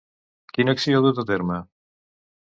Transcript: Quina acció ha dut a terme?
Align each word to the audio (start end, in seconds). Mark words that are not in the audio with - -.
Quina 0.55 0.75
acció 0.77 1.03
ha 1.03 1.03
dut 1.09 1.21
a 1.25 1.27
terme? 1.33 1.61